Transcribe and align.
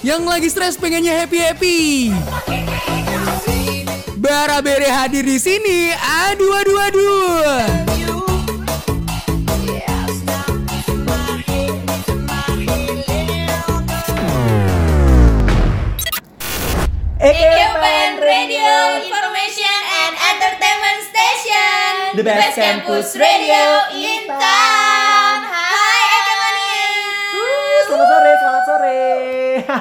Yang 0.00 0.22
lagi 0.26 0.48
stres 0.50 0.74
pengennya 0.74 1.12
happy-happy. 1.22 2.10
Bara 4.18 4.58
Bere 4.58 4.90
hadir 4.90 5.22
di 5.22 5.38
sini. 5.38 5.94
Aduh 5.94 6.50
aduh 6.56 6.78
aduh. 6.88 7.64
EKPN 17.20 18.12
Radio 18.18 19.19
The 22.10 22.26
best 22.26 22.58
campus 22.58 23.14
radio 23.14 23.86
in 23.94 24.26
town. 24.26 25.46
Hai 25.46 26.02
Ekemania 26.18 26.82
Selamat 27.86 28.08
sore, 28.10 28.30
selamat 28.34 28.64
sore. 28.66 29.02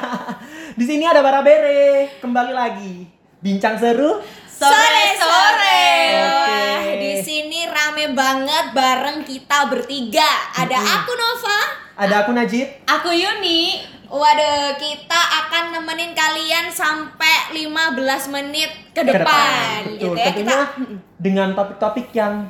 Di 0.80 0.86
sini 0.86 1.10
ada 1.10 1.26
Bara 1.26 1.42
Bere, 1.42 2.22
kembali 2.22 2.54
lagi. 2.54 3.10
Bincang 3.42 3.82
seru. 3.82 4.22
Sore-sore 4.46 5.82
Oke. 6.22 6.22
Wah, 6.22 6.86
di 7.00 7.14
sini 7.24 7.66
rame 7.66 8.12
banget 8.12 8.76
bareng 8.76 9.24
kita 9.24 9.72
bertiga 9.72 10.28
Ada 10.52 10.76
aku 10.76 11.16
Nova 11.16 11.60
Ada 11.96 12.28
aku 12.28 12.36
Najib. 12.36 12.68
Aku 12.84 13.10
Yuni 13.10 13.80
Waduh, 14.06 14.78
kita 14.78 15.22
akan 15.46 15.80
nemenin 15.80 16.12
kalian 16.12 16.70
sampai 16.74 17.54
15 17.54 18.34
menit 18.34 18.70
ke 18.90 19.06
depan, 19.06 19.86
Betul, 19.86 19.98
gitu 20.02 20.18
ya. 20.18 20.26
tentunya 20.34 20.58
Kita 20.66 21.09
dengan 21.20 21.52
topik-topik 21.52 22.10
yang 22.12 22.48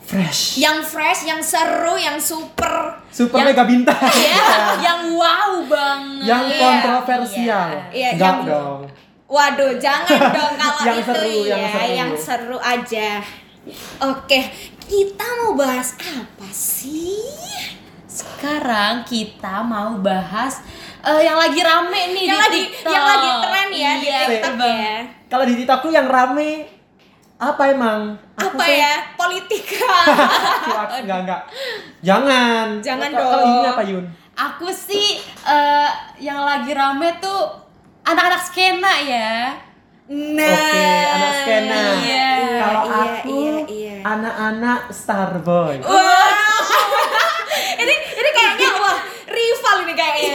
fresh. 0.00 0.56
yang 0.56 0.80
fresh, 0.80 1.24
yang 1.24 1.38
seru, 1.38 1.94
yang 1.94 2.16
super 2.16 3.00
Super 3.08 3.40
yang- 3.40 3.46
mega 3.48 3.64
bintang. 3.64 4.00
Iya, 4.18 4.48
yang 4.80 5.00
wow 5.10 5.62
banget. 5.62 6.24
yang 6.24 6.44
Iya. 6.44 6.60
kontroversial. 6.60 7.68
Iya, 7.90 8.08
Enggak 8.12 8.34
yang- 8.34 8.44
dong. 8.46 8.80
Waduh, 9.24 9.72
jangan 9.76 10.20
dong 10.36 10.52
kalau 10.54 10.80
Yang 10.82 10.98
itu 10.98 11.08
seru, 11.10 11.32
ya, 11.42 11.56
yang 11.56 11.64
seru. 11.70 11.92
yang 11.94 12.10
seru 12.14 12.58
aja. 12.58 13.08
Oke, 14.02 14.40
kita 14.82 15.26
mau 15.38 15.52
bahas 15.54 15.96
apa 15.96 16.48
sih? 16.50 17.16
Sekarang 18.04 19.02
kita 19.02 19.60
mau 19.62 19.96
bahas 19.98 20.60
eh, 21.00 21.20
yang 21.20 21.34
lagi 21.34 21.58
rame 21.58 22.12
nih 22.12 22.24
Yang 22.24 22.36
di 22.36 22.42
lagi 22.42 22.60
TikTok. 22.70 22.92
yang 22.92 23.04
lagi 23.04 23.28
tren 23.42 23.68
ya 23.70 23.92
di 23.94 24.06
Iya, 24.06 24.20
TikTok 24.26 24.54
Bang. 24.54 24.76
ya. 24.76 24.96
Kalau 25.26 25.44
di 25.44 25.54
TikTok 25.56 25.78
tuh 25.80 25.90
yang 25.90 26.06
rame 26.06 26.50
apa 27.38 27.62
emang? 27.74 28.14
Aku 28.38 28.54
Apa 28.54 28.64
ya? 28.66 28.94
Politika. 29.18 29.90
Enggak 31.02 31.18
enggak. 31.26 31.42
Jangan. 32.00 32.66
Jangan 32.78 33.10
Kalau 33.10 33.42
dong. 33.42 33.50
ini 33.50 33.66
apa 33.66 33.82
Yun? 33.82 34.04
Aku 34.34 34.66
sih 34.70 35.18
eh, 35.46 35.90
yang 36.18 36.42
lagi 36.42 36.74
rame 36.74 37.18
tuh 37.18 37.50
anak-anak 38.06 38.40
skena 38.42 38.92
ya. 39.02 39.54
Nah, 40.04 40.44
Oke, 40.44 40.88
anak 41.16 41.32
skena. 41.42 41.80
Iya, 42.04 42.28
Kalau 42.60 42.82
iya, 42.84 42.98
aku 43.00 43.38
iya, 43.40 43.56
iya. 43.72 43.96
anak-anak 44.04 44.80
Starboy. 44.92 45.74
Wah. 45.80 46.60
ini 47.82 47.94
ini 47.94 48.30
kayaknya 48.34 48.68
wah 48.78 48.98
rival 49.26 49.76
ini 49.88 49.94
kayaknya. 49.96 50.32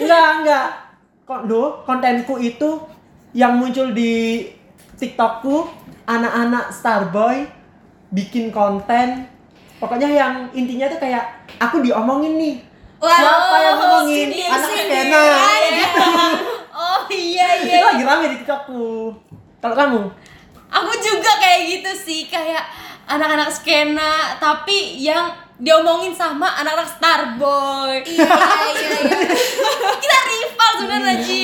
enggak, 0.00 0.28
enggak. 0.40 0.66
Kok 1.28 1.40
do 1.46 1.62
kontenku 1.84 2.40
itu 2.40 2.80
yang 3.36 3.60
muncul 3.60 3.94
di 3.94 4.42
TikTokku 5.00 5.64
anak-anak 6.04 6.68
Starboy 6.68 7.48
bikin 8.12 8.52
konten 8.52 9.24
pokoknya 9.80 10.12
yang 10.12 10.34
intinya 10.52 10.92
tuh 10.92 11.00
kayak 11.00 11.24
aku 11.56 11.80
diomongin 11.80 12.36
nih. 12.36 12.56
Wah, 13.00 13.16
Siapa 13.16 13.56
yang 13.64 13.76
ngomongin? 13.80 14.28
Anak 14.44 14.70
skena. 14.76 15.22
Iya. 15.24 15.86
Oh 16.80 17.00
iya 17.08 17.48
Itu 17.64 17.72
iya. 17.72 17.80
lagi 17.88 18.04
rame 18.04 18.26
di 18.28 18.36
TikTokku. 18.44 19.12
Kalau 19.64 19.74
kamu? 19.76 20.00
Aku 20.70 20.92
juga 21.00 21.32
kayak 21.40 21.60
gitu 21.66 21.90
sih 21.96 22.20
kayak 22.28 22.62
anak-anak 23.08 23.48
skena 23.50 24.36
tapi 24.36 25.00
yang 25.00 25.32
diomongin 25.56 26.12
sama 26.12 26.60
anak-anak 26.60 26.88
Starboy. 26.88 28.04
Iya, 28.04 28.28
iya, 28.76 28.88
iya. 29.00 29.18
Kita 30.04 30.18
rival 30.28 30.70
sebenarnya 30.76 31.14
Ji. 31.24 31.40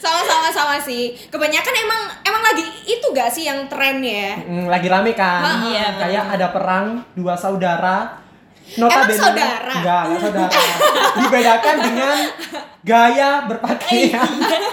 sama-sama 0.00 0.48
sama 0.48 0.76
sih 0.80 1.12
kebanyakan 1.28 1.74
emang 1.76 2.02
lagi 2.50 2.66
itu 2.90 3.06
gak 3.14 3.30
sih 3.30 3.46
yang 3.46 3.70
tren 3.70 4.02
ya 4.02 4.34
Hmm, 4.42 4.66
lagi 4.66 4.90
rame 4.90 5.14
kan? 5.14 5.42
Ha, 5.42 5.50
iya, 5.70 5.86
Kayak 5.94 6.24
ada 6.34 6.46
perang 6.50 6.86
dua 7.14 7.38
saudara. 7.38 8.18
Emang 8.70 9.06
saudara? 9.10 9.72
Enggak, 9.78 10.02
enggak 10.06 10.20
saudara. 10.22 10.60
Dibedakan 11.22 11.76
dengan 11.82 12.16
gaya 12.86 13.30
berpakaian. 13.50 14.30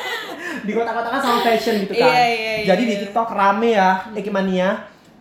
di 0.68 0.72
kotak-kotakan 0.76 1.20
sama 1.22 1.40
fashion 1.46 1.76
gitu 1.86 1.94
kan. 1.96 2.10
Iya, 2.12 2.24
iya, 2.28 2.54
iya, 2.62 2.66
Jadi 2.68 2.82
di 2.84 2.94
iya. 2.98 3.02
TikTok 3.08 3.30
rame 3.32 3.70
ya, 3.78 3.92
Ekimania, 4.14 4.70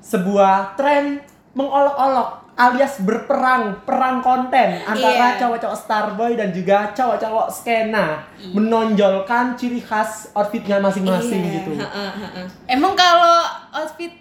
sebuah 0.02 0.74
tren 0.74 1.22
mengolok-olok 1.54 2.45
alias 2.56 2.98
berperang, 2.98 3.84
perang 3.84 4.18
konten 4.18 4.80
antara 4.82 5.36
Iya. 5.36 5.38
cowok-cowok 5.38 5.76
Starboy 5.76 6.32
dan 6.34 6.48
juga 6.50 6.88
cowok-cowok 6.90 7.46
skena 7.52 8.24
menonjolkan 8.50 9.52
ciri 9.54 9.78
khas 9.78 10.32
outfitnya 10.32 10.80
masing-masing 10.80 11.42
Iya, 11.42 11.52
gitu. 11.54 11.70
heeh, 11.76 12.10
heeh. 12.18 12.46
Emang 12.66 12.92
kalau 12.92 13.44
outfit 13.72 14.12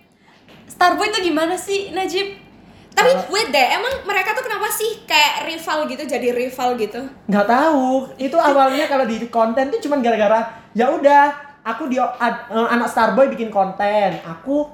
Starboy 0.65 1.07
itu 1.09 1.25
gimana 1.25 1.55
sih 1.55 1.89
Najib? 1.89 2.43
tapi 2.91 3.11
Kalau- 3.11 3.27
wait 3.29 3.51
deh 3.51 3.67
emang 3.73 4.07
mereka 4.07 4.31
tuh 4.31 4.39
kenapa 4.41 4.71
sih 4.71 5.03
kayak 5.03 5.43
rival 5.45 5.83
gitu 5.83 6.07
jadi 6.07 6.31
rival 6.31 6.79
gitu 6.79 7.03
nggak 7.27 7.43
tahu 7.43 8.07
itu 8.15 8.39
awalnya 8.39 8.87
kalau 8.91 9.03
di 9.03 9.19
konten 9.27 9.67
tuh 9.67 9.83
cuman 9.83 9.99
gara-gara 9.99 10.39
ya 10.71 10.87
udah 10.87 11.27
aku 11.59 11.91
di 11.91 11.99
eh, 11.99 12.07
anak 12.47 12.87
Starboy 12.87 13.27
bikin 13.27 13.51
konten 13.51 14.15
aku 14.23 14.71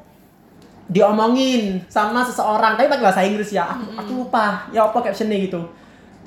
diomongin 0.91 1.79
sama 1.87 2.21
seseorang. 2.27 2.75
Tapi 2.75 2.91
pakai 2.91 3.05
bahasa 3.07 3.23
Inggris 3.23 3.55
ya. 3.55 3.71
Aku, 3.71 3.95
aku 3.95 4.11
lupa. 4.27 4.67
Ya 4.75 4.83
apa 4.83 4.99
captionnya 4.99 5.39
gitu. 5.39 5.63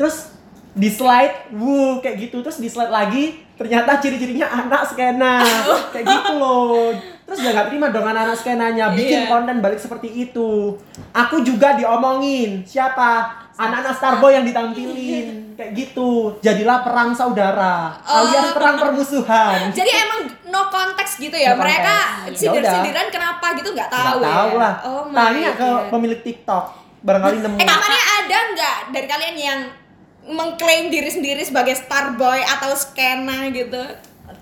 Terus 0.01 0.33
di 0.73 0.89
slide 0.89 1.53
wuh 1.53 2.01
kayak 2.01 2.17
gitu. 2.33 2.41
Terus 2.41 2.59
di 2.59 2.73
slide 2.73 2.91
lagi 2.91 3.45
ternyata 3.55 4.03
ciri-cirinya 4.03 4.51
anak 4.51 4.83
skena 4.91 5.39
kayak 5.95 6.05
gitu 6.11 6.33
loh 6.43 6.91
terus 7.25 7.39
dia 7.39 7.51
nggak 7.51 7.67
terima 7.67 7.89
dong 7.89 8.05
anak-anak 8.05 8.37
skenanya 8.37 8.93
bikin 8.93 9.25
Iya. 9.25 9.29
konten 9.29 9.57
balik 9.59 9.77
seperti 9.77 10.09
itu. 10.11 10.77
Aku 11.11 11.41
juga 11.41 11.73
diomongin 11.73 12.63
siapa? 12.63 13.33
Anak-anak 13.55 13.95
Starboy 13.95 14.33
yang 14.33 14.45
ditampilin. 14.45 15.55
Kayak 15.55 15.71
gitu. 15.73 16.37
Jadilah 16.41 16.83
perang 16.83 17.11
saudara 17.11 17.95
alias 17.99 18.51
perang 18.51 18.77
permusuhan. 18.77 19.71
Jadi 19.71 19.91
emang 19.91 20.21
no 20.45 20.69
konteks 20.69 21.17
gitu 21.17 21.33
ya? 21.33 21.55
No 21.55 21.63
mereka 21.63 21.97
konteks. 22.25 22.37
sindir-sindiran 22.37 23.07
kenapa 23.09 23.55
gitu? 23.55 23.71
Nggak 23.71 23.89
tahu 23.89 24.19
Nggak 24.19 24.35
tahu 24.35 24.51
ya? 24.51 24.59
lah 24.59 24.75
oh 24.85 25.03
tanya 25.09 25.51
ke 25.53 25.65
God. 25.65 25.83
pemilik 25.89 26.21
TikTok 26.21 26.65
barangkali 27.01 27.37
nemu. 27.39 27.57
Eh 27.57 27.65
namanya 27.65 28.03
ada 28.19 28.39
nggak 28.51 28.77
dari 28.91 29.07
kalian 29.07 29.37
yang 29.39 29.61
mengklaim 30.27 30.89
diri 30.89 31.09
sendiri 31.09 31.41
sebagai 31.41 31.73
starboy 31.75 32.41
atau 32.43 32.75
skena 32.75 33.49
gitu? 33.49 33.81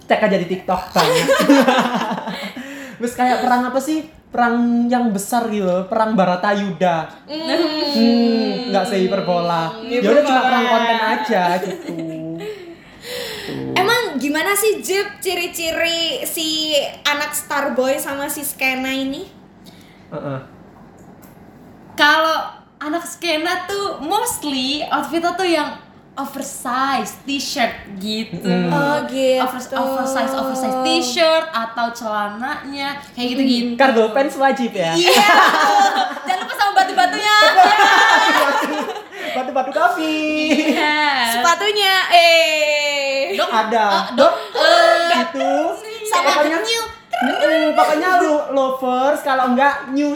Cek 0.02 0.18
aja 0.20 0.36
di 0.36 0.46
TikTok 0.46 0.80
banyak. 0.90 1.26
Terus 3.02 3.18
kayak 3.18 3.42
perang 3.42 3.66
apa 3.66 3.82
sih? 3.82 4.06
Perang 4.30 4.86
yang 4.86 5.10
besar 5.10 5.50
gitu, 5.50 5.90
perang 5.90 6.14
Baratayuda. 6.14 7.26
Hmm, 7.26 8.70
nggak 8.70 8.84
sehiperbola. 8.86 9.82
Ya 9.90 9.98
udah 10.06 10.22
cuma 10.22 10.40
perang 10.46 10.66
konten 10.70 11.00
aja 11.02 11.42
gitu. 11.58 11.92
Emang 13.74 14.22
gimana 14.22 14.54
sih 14.54 14.78
Jip 14.78 15.18
ciri-ciri 15.18 16.22
si 16.22 16.78
anak 17.02 17.34
Starboy 17.34 17.98
sama 17.98 18.30
si 18.30 18.46
Skena 18.46 18.94
ini? 18.94 19.26
Heeh. 20.14 20.40
Kalau 21.98 22.62
anak 22.82 23.04
skena 23.06 23.66
tuh 23.66 23.98
mostly 24.02 24.82
outfitnya 24.86 25.34
tuh 25.38 25.48
yang 25.50 25.76
oversize 26.12 27.16
t-shirt 27.24 27.72
gitu. 27.96 28.44
Mm. 28.44 28.68
Oh, 28.68 28.96
gitu. 29.08 29.40
Overs- 29.40 29.72
oversize 29.72 30.32
oversize 30.32 30.76
t-shirt 30.84 31.46
atau 31.48 31.88
celananya 31.90 33.00
kayak 33.16 33.28
gitu-gitu. 33.32 33.72
Cargo 33.74 34.12
pants 34.12 34.36
wajib 34.36 34.70
ya. 34.70 34.92
Iya. 34.92 35.24
Jangan 36.28 36.38
lupa 36.44 36.54
sama 36.54 36.72
batu-batunya. 36.76 37.36
Batu-batu 39.32 39.70
kafe. 39.72 40.12
Iya. 40.76 41.00
Sepatunya 41.32 41.94
eh 42.12 43.32
Dok, 43.32 43.48
Ada. 43.48 43.86
eh, 43.88 44.02
Dok, 44.12 44.34
eh, 44.52 45.08
gitu. 45.16 45.52
sama 46.04 46.28
pokoknya 46.28 46.58
new. 46.60 46.82
Mm, 47.22 47.66
pokoknya 47.72 48.08
lu 48.20 48.34
lovers 48.52 49.20
kalau 49.22 49.54
enggak 49.54 49.88
new 49.88 50.12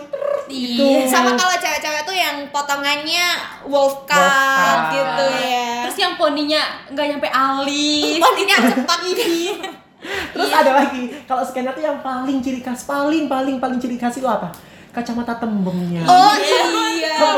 Iya. 0.49 1.07
Sama 1.11 1.35
kalau 1.35 1.55
cewek-cewek 1.59 2.03
tuh 2.07 2.17
yang 2.17 2.37
potongannya 2.55 3.27
wolf 3.67 4.07
cut 4.07 4.17
Wolf 4.17 4.39
cut. 4.59 4.81
gitu 4.95 5.27
ya. 5.43 5.87
Terus 5.87 5.99
yang 5.99 6.15
poninya 6.15 6.63
nggak 6.91 7.07
nyampe 7.15 7.29
alis. 7.31 8.19
poninya 8.25 8.57
cepat 8.71 8.99
gitu. 9.11 9.25
Terus 10.07 10.51
ada 10.55 10.71
lagi, 10.85 11.11
kalau 11.27 11.43
skena 11.43 11.75
tuh 11.75 11.83
yang 11.83 11.99
paling 11.99 12.39
ciri 12.39 12.63
khas, 12.63 12.87
paling 12.87 13.27
paling 13.27 13.59
paling 13.59 13.79
ciri 13.83 13.99
khas 13.99 14.15
itu 14.21 14.29
apa? 14.29 14.55
Kacamata 14.97 15.37
tembemnya. 15.37 16.03
Oh 16.03 16.33
iya. 16.33 16.65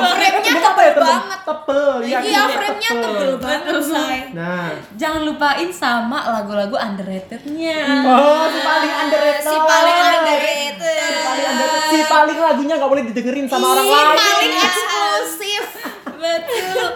Keren 0.09 0.95
banget. 0.97 1.41
tebel 1.41 1.91
ya 2.03 2.19
Iya, 2.21 2.41
frame-nya 2.49 2.91
tebel 2.93 3.33
banget, 3.37 3.75
say. 3.81 4.19
nah 4.33 4.71
Jangan 4.95 5.23
lupain 5.25 5.69
sama 5.69 6.19
lagu-lagu 6.29 6.75
underrated-nya. 6.75 7.79
oh 8.05 8.47
si 8.47 8.59
paling 8.61 8.93
underrated 8.97 9.43
Si 9.43 9.57
paling 9.57 9.97
underrated. 9.99 10.75
si 10.79 11.19
paling 11.19 11.47
underrated 11.49 11.89
si 11.89 11.99
paling 12.05 12.39
lagunya 12.39 12.75
nggak 12.75 12.91
boleh 12.91 13.05
didengerin 13.07 13.47
sama 13.47 13.67
orang 13.71 13.85
Si 13.85 13.91
lain 13.91 14.17
paling 14.17 14.53
eksklusif. 14.57 15.65
Betul. 16.15 16.87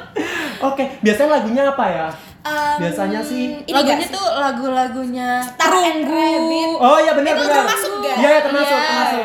oke 0.62 0.84
biasanya 1.00 1.30
lagunya 1.32 1.62
apa 1.68 1.86
ya 1.88 2.08
Em, 2.42 2.74
Biasanya 2.76 3.22
sih- 3.22 3.62
ini 3.62 3.70
lagunya 3.70 4.02
sih? 4.02 4.10
tuh 4.10 4.26
lagu-lagunya 4.34 5.38
Star 5.46 5.70
and 5.76 6.02
Rabbit. 6.02 6.74
oh 6.76 6.98
iya 6.98 7.14
benar 7.14 7.32
Itu 7.32 7.40
benar 7.40 7.54
termasuk 7.62 7.90
nggak? 7.96 8.16
iya 8.16 8.28
iya, 8.28 8.40
termasuk 8.42 8.74
Iya. 8.74 8.82
termasuk 8.84 9.22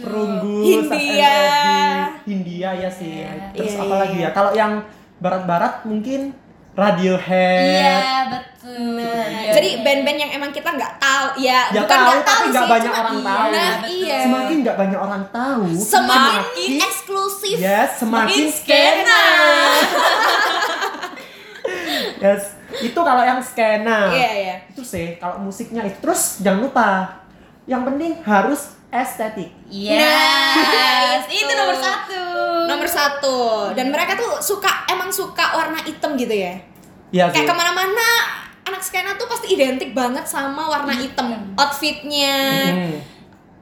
perunggu 0.00 0.62
Hindia. 0.62 1.36
Hindia 2.22 2.70
ya 2.76 2.90
sih 2.90 3.26
terus 3.52 3.72
Iya, 3.72 3.80
apa 3.80 3.86
iya, 3.88 3.98
lagi 3.98 4.16
iya. 4.16 4.24
ya 4.24 4.30
kalau 4.30 4.50
yang 4.52 4.72
barat-barat 5.18 5.82
mungkin 5.82 6.32
Radiohead 6.72 7.58
Iya, 7.74 7.98
betul. 8.30 9.02
Iya. 9.02 9.50
Jadi 9.50 9.82
band-band 9.82 10.14
yang 10.16 10.30
emang 10.32 10.50
kita 10.50 10.70
nggak 10.70 10.94
tahu, 10.96 11.26
ya, 11.36 11.66
Ya 11.68 11.82
bukan 11.82 11.98
nggak 11.98 12.22
tahu 12.22 12.42
nggak 12.46 12.62
sih, 12.62 12.70
banyak 12.70 12.92
orang 12.92 13.16
iya. 13.16 13.26
tahu. 13.26 13.46
Nah, 13.50 13.72
iya. 13.82 14.18
semakin 14.22 14.56
nggak 14.62 14.76
banyak 14.78 15.00
orang 15.00 15.24
tahu 15.28 15.66
Semakin 15.74 16.70
eksklusif. 16.78 17.56
yes 17.58 17.90
semakin 17.98 18.30
Makin 18.30 18.44
skena. 18.48 19.22
yes 22.22 22.42
itu 22.78 22.94
kalau 22.94 23.22
yang 23.22 23.40
skena 23.40 24.12
Iya, 24.12 24.30
iya. 24.36 24.54
itu 24.68 24.82
sih 24.82 25.18
kalau 25.18 25.40
musiknya 25.40 25.82
itu 25.82 25.98
terus 25.98 26.38
jangan 26.38 26.62
lupa 26.62 26.88
yang 27.68 27.84
penting 27.84 28.16
harus 28.24 28.74
estetik 28.88 29.52
Yes, 29.68 30.00
Nah, 30.00 31.20
itu 31.28 31.44
itu. 31.44 31.52
nomor 31.52 31.76
satu. 31.76 32.22
Nomor 32.64 32.88
satu. 32.88 33.36
Dan 33.76 33.92
mereka 33.92 34.16
tuh 34.16 34.40
suka, 34.40 34.88
emang 34.88 35.12
suka 35.12 35.52
warna 35.52 35.76
hitam 35.78 36.16
gitu 36.16 36.32
ya. 36.32 36.56
Iya 37.08 37.28
Kayak 37.28 37.46
ke 37.46 37.54
mana-mana 37.54 38.08
anak 38.64 38.80
skena 38.80 39.12
tuh 39.14 39.24
pasti 39.24 39.52
identik 39.52 39.92
banget 39.92 40.24
sama 40.24 40.64
warna 40.66 40.92
hitam. 40.92 41.52
Outfitnya, 41.54 42.36
Hmm. 42.72 42.96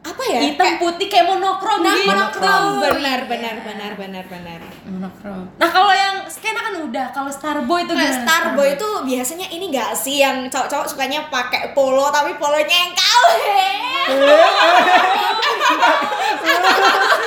Apa 0.07 0.23
ya? 0.25 0.41
Hitam 0.41 0.63
Kayak- 0.65 0.79
putih 0.79 1.07
kayak 1.09 1.27
monokrom 1.27 1.79
Nah, 1.81 1.91
gitu. 1.93 2.07
monokrom. 2.07 2.63
Benar, 2.79 3.21
benar, 3.27 3.55
benar, 3.61 3.93
benar, 3.93 4.25
benar. 4.25 4.61
Monokrom. 4.87 5.41
Nah, 5.53 5.69
kalau 5.69 5.91
yang 5.93 6.23
skena 6.27 6.61
kan 6.61 6.75
udah, 6.81 7.07
kalau 7.11 7.27
Starboy 7.29 7.83
itu 7.83 7.91
Nah, 7.91 8.01
gimana? 8.01 8.23
Starboy 8.23 8.69
itu 8.73 8.89
biasanya 9.05 9.47
ini 9.49 9.67
gak 9.69 9.91
sih 9.93 10.17
yang 10.21 10.47
cowok-cowok 10.47 10.87
sukanya 10.87 11.27
pakai 11.27 11.73
polo 11.73 12.07
tapi 12.09 12.35
polonya 12.37 12.71
yang 12.79 12.93
KW. 12.93 13.27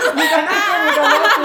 bukan 0.09 0.43
aku 0.45 0.75
bukan 0.87 1.05
aku 1.05 1.41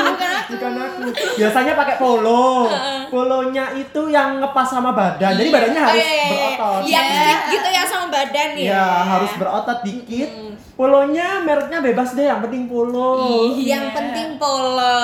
bukan 0.48 0.72
aku 0.78 1.00
biasanya 1.34 1.72
pakai 1.74 1.96
polo 1.96 2.70
polonya 3.08 3.64
itu 3.74 4.00
yang 4.08 4.38
ngepas 4.38 4.66
sama 4.68 4.90
badan 4.92 5.34
jadi 5.34 5.50
badannya 5.50 5.80
harus 5.80 5.94
Oh, 5.94 6.06
iya, 6.06 6.14
iya, 6.14 6.24
iya. 6.24 6.30
berotot 6.30 6.82
Iya. 6.84 7.02
gitu 7.50 7.68
ya 7.68 7.82
sama 7.84 8.03
badan 8.14 8.50
ya. 8.54 8.70
ya 8.70 8.84
harus 9.08 9.32
berotot 9.34 9.78
dikit 9.82 10.30
polonya 10.74 11.38
mereknya 11.40 11.78
bebas 11.80 12.12
deh 12.12 12.24
yang 12.24 12.40
penting 12.40 12.66
polo 12.66 13.14
Iya. 13.52 13.78
Yang 13.78 13.86
penting 13.92 14.28
polo 14.36 14.98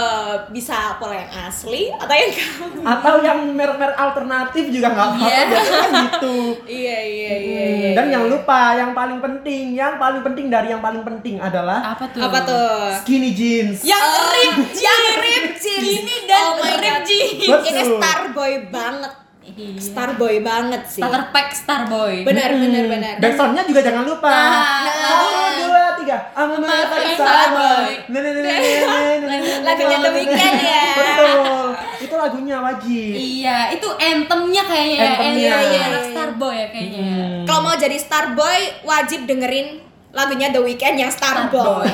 bisa 0.51 0.75
polo 0.97 1.11
yang 1.13 1.31
asli 1.41 1.91
atau 1.93 2.11
yang 2.13 2.31
KW. 2.33 2.83
atau 2.83 3.15
yang 3.21 3.39
merek-merek 3.51 3.95
alternatif 3.95 4.65
juga 4.69 4.89
nggak 4.89 5.07
apa-apa 5.09 5.27
Iya. 5.29 5.41
biasanya 5.45 5.79
kan 5.81 5.93
gitu 6.05 6.37
Iya, 6.65 6.99
iya, 7.01 7.33
iya, 7.37 7.63
Hmm, 7.63 7.77
iya. 7.77 7.91
dan 7.93 8.05
jangan 8.09 8.29
lupa 8.31 8.61
yang 8.75 8.91
paling 8.93 9.19
penting 9.21 9.65
yang 9.73 9.95
paling 9.97 10.23
penting 10.23 10.47
dari 10.49 10.69
yang 10.69 10.81
paling 10.81 11.03
penting 11.03 11.39
adalah 11.39 11.95
Apa 11.95 12.05
tuh? 12.09 12.21
apa 12.21 12.39
tuh? 12.43 12.91
skinny 12.99 13.31
jeans 13.31 13.83
Yang 13.83 14.03
Oh, 14.03 14.27
rip 14.33 14.59
yang 14.87 15.03
rip 15.19 15.47
jeans. 15.57 15.87
Ini 15.87 16.17
dan 16.25 16.45
Oh 16.49 16.59
rip 16.59 16.99
jeans. 17.05 17.39
Betul. 17.41 17.63
Ini 17.69 17.83
Starboy 17.93 18.53
banget. 18.69 19.13
Iya. 19.53 19.81
Starboy 19.81 20.37
banget 20.41 20.83
sih. 20.87 21.03
Starter 21.03 21.31
pack 21.31 21.49
Starboy. 21.53 22.23
Benar, 22.23 22.51
benar, 22.55 22.85
benar. 22.87 23.15
Dan- 23.19 23.23
Backsoundnya 23.23 23.63
juga 23.65 23.81
jangan 23.81 24.05
lupa. 24.05 24.31
Nah, 24.31 24.87
Satu, 24.87 25.27
dua, 25.61 25.83
tiga. 25.99 26.17
I'm 26.33 26.51
a 26.51 26.57
motherfucking 26.57 27.17
starboy. 27.17 27.91
Nah, 28.09 28.21
nah, 28.21 28.31
nah, 28.31 28.43
nah, 28.43 28.53
nah, 28.53 29.17
nah, 29.21 29.39
nah, 29.41 29.59
Lagunya 29.61 29.97
The 29.97 30.01
nah, 30.01 30.11
nah, 30.11 30.13
Weeknd 30.17 30.55
nah. 30.55 30.63
ya. 30.63 30.85
Betul. 30.95 31.67
Itu 32.01 32.15
lagunya 32.17 32.57
wajib. 32.59 33.13
Iya, 33.13 33.59
itu 33.75 33.89
anthemnya 33.93 34.63
kayaknya 34.65 34.97
ya. 34.97 35.05
Anthemnya. 35.05 35.29
Anthem 35.29 35.37
Iya, 35.37 35.57
iya, 35.61 35.85
iya. 35.87 36.01
Starboy 36.11 36.55
ya 36.55 36.67
kayaknya. 36.71 37.03
Hmm. 37.05 37.45
Kalau 37.45 37.61
mau 37.63 37.77
jadi 37.77 37.97
Starboy 37.97 38.61
wajib 38.83 39.21
dengerin 39.27 39.69
lagunya 40.11 40.51
The 40.51 40.59
Weeknd 40.59 40.97
yang 40.97 41.09
Starboy. 41.09 41.87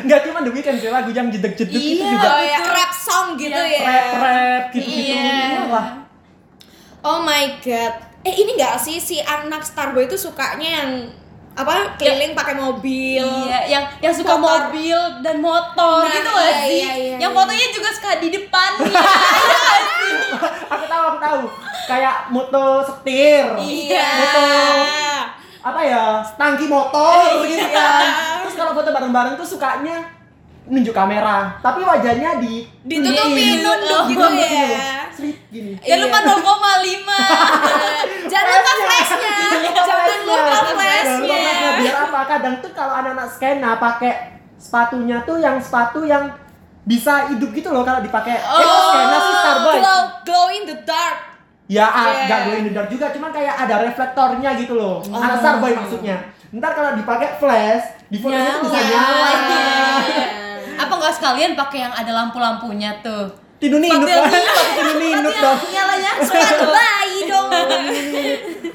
Enggak 0.00 0.20
cuma 0.24 0.38
The 0.40 0.50
Weeknd 0.50 0.78
sih, 0.78 0.86
lagu 0.86 1.10
yang 1.10 1.28
jedek-jedek 1.28 1.74
itu 1.74 1.98
Iya. 1.98 2.10
juga 2.12 2.28
Oh 2.28 2.40
ya, 2.40 2.58
rap 2.64 2.92
song 2.92 3.26
gitu 3.34 3.50
Iya. 3.52 3.74
ya. 3.74 3.82
rap-rap 3.84 4.64
gitu-gitu. 4.70 5.14
Iya. 5.14 5.60
Wah. 5.66 5.86
Oh 7.02 7.18
my 7.20 7.58
god. 7.58 7.94
Eh 8.22 8.34
ini 8.34 8.54
gak 8.54 8.78
sih 8.78 8.96
si 8.96 9.18
anak 9.18 9.60
Starboy 9.60 10.04
itu 10.04 10.16
sukanya 10.16 10.80
yang 10.80 10.90
apa 11.52 11.94
keliling 11.94 12.32
pakai 12.32 12.54
mobil. 12.54 13.22
Iya, 13.22 13.58
yang 13.68 13.84
yang 14.00 14.10
suka 14.10 14.34
Motor. 14.34 14.74
mobil 14.74 14.98
dan 15.20 15.38
motor 15.38 16.02
Nah, 16.02 16.10
gitu 16.12 16.30
iya, 16.32 16.50
sih? 16.60 16.78
iya, 16.80 16.92
iya, 16.94 17.16
yang 17.20 17.30
iya. 17.30 17.36
fotonya 17.36 17.68
juga 17.70 17.88
suka 17.90 18.10
di 18.16 18.28
depannya. 18.28 18.90
Aku 20.72 20.84
tahu, 20.84 21.02
aku 21.08 21.18
tahu. 21.20 21.42
Kayak 21.84 22.16
moto 22.28 22.64
setir. 22.82 23.44
Iya. 23.56 24.06
Moto 24.16 24.42
apa 25.64 25.80
ya? 25.80 26.20
Tangki 26.36 26.68
motor 26.68 27.40
gitu 27.50 27.66
kan. 27.72 28.44
Terus 28.44 28.54
kalau 28.54 28.76
foto 28.76 28.92
bareng-bareng 28.92 29.34
tuh 29.40 29.48
sukanya 29.48 30.12
nunjuk 30.64 30.96
kamera, 30.96 31.60
tapi 31.60 31.84
wajahnya 31.84 32.40
di 32.40 32.64
Ditutupin 32.88 33.60
nunduk 33.60 34.16
gitu 34.16 34.28
ya. 34.32 35.04
Gini. 35.52 35.76
Jangan 35.84 36.08
lupa 36.08 36.18
0,5. 36.24 38.32
Jangan 38.32 38.48
lupa 38.48 38.72
flashnya. 38.80 39.36
Jangan 39.84 40.08
lupa 40.24 40.56
flashnya. 40.72 40.72
flashnya. 40.72 41.68
Biar 41.80 41.96
apa? 42.08 42.20
Kadang 42.24 42.54
tuh 42.64 42.72
kalau 42.72 42.96
anak-anak 42.96 43.28
skena 43.28 43.76
pakai 43.76 44.40
sepatunya 44.56 45.20
tuh 45.28 45.36
yang 45.36 45.60
sepatu 45.60 46.08
yang 46.08 46.32
bisa 46.88 47.28
hidup 47.32 47.52
gitu 47.52 47.68
loh 47.68 47.84
kalau 47.84 48.00
dipakai. 48.00 48.40
Oh, 48.40 48.60
itu 48.60 48.76
skena 48.88 49.16
sih 49.20 49.34
Starboy. 49.44 49.76
Glow, 49.80 50.00
glow 50.24 50.46
in 50.48 50.64
the 50.64 50.76
dark. 50.88 51.33
Ya, 51.64 51.86
ah, 51.86 52.04
Yeah. 52.06 52.26
nggak 52.26 52.40
glow 52.44 52.56
in 52.56 52.64
the 52.66 52.72
dark 52.72 52.88
juga, 52.88 53.08
cuman 53.08 53.32
kayak 53.32 53.56
ada 53.56 53.80
reflektornya 53.82 54.50
gitu 54.54 54.74
loh. 54.74 55.00
Anak 55.02 55.40
Starboy 55.40 55.72
maksudnya. 55.72 56.20
Ntar 56.50 56.70
kalau 56.70 56.92
dipakai 56.92 57.40
flash, 57.40 58.04
di 58.06 58.20
fotonya 58.20 58.52
tuh 58.54 58.68
bisa 58.68 58.78
Nyala. 58.78 59.30
Apa 60.84 60.92
nggak 60.92 61.14
sekalian 61.14 61.52
pakai 61.54 61.78
yang 61.80 61.94
ada 61.94 62.12
lampu-lampunya 62.12 63.00
tuh? 63.00 63.32
Tidur 63.56 63.80
yang- 63.80 63.96
Pakai 64.04 64.20
tidur 64.76 64.96
ninut 64.98 65.34
dong. 65.34 65.58
Nyalanya 65.64 66.10
Sepatu 66.20 66.66
bayi 66.68 67.18
dong. 67.24 67.48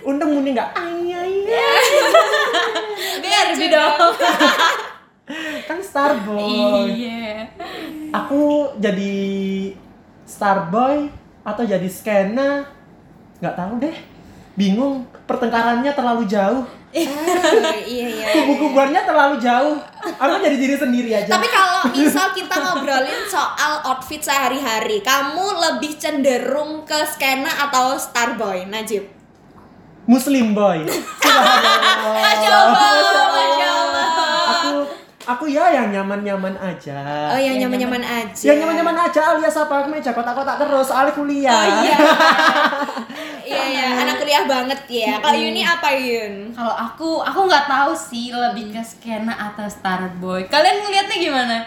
Untung 0.03 0.29
muni 0.33 0.49
nggak. 0.51 0.69
Ay, 0.73 1.13
ay, 1.13 1.33
ay. 1.45 1.77
BRB 3.19 3.59
dong. 3.69 4.13
Kan 5.63 5.79
Starboy. 5.79 6.89
Iya. 6.89 7.53
Aku 8.17 8.73
jadi 8.75 9.13
Starboy 10.25 11.13
atau 11.41 11.63
jadi 11.63 11.85
skena 11.85 12.65
nggak 13.39 13.55
tahu 13.55 13.73
deh 13.79 13.97
bingung 14.59 15.07
pertengkarannya 15.23 15.91
terlalu 15.95 16.27
jauh 16.27 16.67
iya 16.91 18.07
iya. 18.09 18.27
kubu-kubuannya 18.33 19.01
terlalu 19.05 19.39
jauh 19.39 19.77
aku 20.19 20.33
jadi 20.43 20.57
diri 20.57 20.75
sendiri 20.75 21.09
aja 21.15 21.31
Tapi 21.37 21.47
kalau 21.47 21.81
misal 21.93 22.33
kita 22.33 22.55
ngobrolin 22.59 23.29
soal 23.29 23.85
outfit 23.85 24.19
sehari-hari, 24.25 25.05
kamu 25.05 25.45
lebih 25.69 25.95
cenderung 26.01 26.83
ke 26.89 26.97
skena 27.07 27.69
atau 27.69 27.93
starboy, 27.95 28.65
Najib? 28.65 29.19
muslim 30.09 30.57
boy. 30.57 30.89
Masya 32.25 32.49
Allah, 32.49 32.89
Masya 33.29 33.67
Allah. 33.69 34.07
aku 34.49 34.77
aku 35.21 35.45
ya 35.45 35.67
yang 35.69 35.89
nyaman-nyaman 35.89 36.55
aja 36.55 36.95
Oh 37.29 37.37
yang 37.37 37.57
nyaman-nyaman 37.57 37.99
aja. 37.99 38.43
yang 38.45 38.57
nyaman-nyaman 38.57 38.97
aja 39.01 39.19
alias 39.29 39.53
apa 39.53 39.83
meja 39.85 40.09
kotak-kotak 40.09 40.55
terus 40.57 40.85
soalnya 40.85 41.11
kuliah 41.11 41.51
Oh 41.51 41.65
iya. 41.81 41.97
iya 43.49 43.63
iya, 43.67 43.85
anak 43.99 44.15
kuliah 44.17 44.45
banget 44.45 44.79
ya. 44.87 45.17
Kalau 45.17 45.35
Yuni 45.35 45.61
apa 45.61 45.89
Yun? 45.91 46.33
Kalau 46.51 46.71
aku, 46.71 47.09
aku 47.19 47.39
nggak 47.43 47.65
tahu 47.65 47.91
sih 47.91 48.29
lebih 48.29 48.69
ke 48.69 48.79
skena 48.79 49.33
atau 49.33 49.65
starboy. 49.65 50.45
Kalian 50.45 50.77
ngelihatnya 50.79 51.17
gimana? 51.17 51.57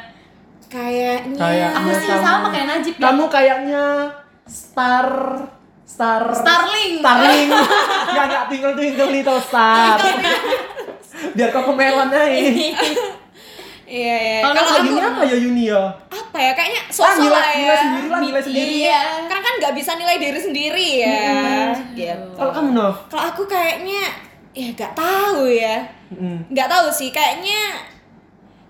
Kayaknya. 0.67 1.37
Kayaknya 1.37 1.77
Aku 1.77 1.89
sih 1.93 2.09
kamu- 2.09 2.25
sama 2.25 2.47
kayak 2.49 2.67
Najib 2.69 2.95
ya. 2.95 3.03
kamu 3.03 3.25
kayaknya 3.29 3.85
star 4.45 5.09
star 5.85 6.23
Starling. 6.33 6.93
Starling. 6.99 7.49
ya 8.09 8.23
nggak 8.25 8.45
twinkle 8.49 8.73
twinkle 8.73 9.11
little 9.11 9.41
star. 9.41 9.99
Biar 11.33 11.49
kok 11.51 11.65
kemelon 11.65 12.09
aja. 12.09 12.25
Iya 13.93 14.17
iya. 14.17 14.39
Kalau 14.41 14.55
Kalau 14.57 14.73
Lagi 14.75 14.91
apa 14.97 15.23
ya 15.23 15.37
Yuni 15.37 15.65
ya? 15.69 15.85
apa 16.09 16.39
ya 16.39 16.53
kayaknya 16.53 16.81
Ah, 16.83 16.89
sosok 16.91 17.17
nilai, 17.21 17.37
lah 17.37 17.45
ya. 17.45 17.57
nilai 17.59 17.77
sendiri 17.79 18.07
lah, 18.09 18.21
nilai 18.21 18.43
sendiri. 18.43 18.73
Iya. 18.81 19.01
Karena 19.29 19.43
kan 19.43 19.55
nggak 19.61 19.75
bisa 19.77 19.91
nilai 19.95 20.17
diri 20.17 20.41
sendiri 20.41 20.89
ya. 20.99 21.21
Gitu. 21.93 22.27
Kalau 22.33 22.51
kamu 22.51 22.69
Nov? 22.73 22.95
Kalau 23.07 23.25
aku 23.27 23.43
kayaknya 23.45 24.03
ya 24.51 24.69
nggak 24.71 24.93
tahu 24.95 25.45
ya. 25.47 25.77
Mm. 26.11 26.39
Nggak 26.49 26.69
tahu 26.69 26.87
sih 26.91 27.09
kayaknya 27.09 27.61